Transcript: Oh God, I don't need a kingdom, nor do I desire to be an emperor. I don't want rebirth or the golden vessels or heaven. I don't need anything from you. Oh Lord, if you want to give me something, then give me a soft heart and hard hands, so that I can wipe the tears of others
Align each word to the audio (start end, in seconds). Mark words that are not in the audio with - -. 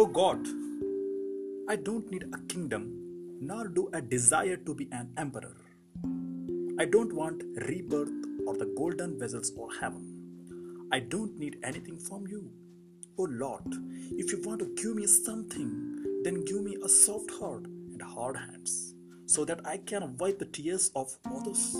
Oh 0.00 0.06
God, 0.06 0.46
I 1.68 1.74
don't 1.74 2.08
need 2.08 2.24
a 2.32 2.38
kingdom, 2.46 2.82
nor 3.40 3.66
do 3.66 3.90
I 3.92 3.98
desire 3.98 4.56
to 4.58 4.72
be 4.72 4.86
an 4.92 5.10
emperor. 5.16 5.56
I 6.78 6.84
don't 6.84 7.12
want 7.12 7.42
rebirth 7.66 8.12
or 8.46 8.56
the 8.56 8.72
golden 8.78 9.18
vessels 9.18 9.50
or 9.56 9.68
heaven. 9.80 10.86
I 10.92 11.00
don't 11.00 11.36
need 11.36 11.56
anything 11.64 11.98
from 11.98 12.28
you. 12.28 12.48
Oh 13.18 13.26
Lord, 13.28 13.74
if 14.12 14.30
you 14.30 14.40
want 14.44 14.60
to 14.60 14.72
give 14.80 14.94
me 14.94 15.08
something, 15.08 15.72
then 16.22 16.44
give 16.44 16.62
me 16.62 16.76
a 16.84 16.88
soft 16.88 17.32
heart 17.32 17.64
and 17.64 18.00
hard 18.00 18.36
hands, 18.36 18.94
so 19.26 19.44
that 19.46 19.66
I 19.66 19.78
can 19.78 20.16
wipe 20.16 20.38
the 20.38 20.44
tears 20.44 20.92
of 20.94 21.08
others 21.24 21.74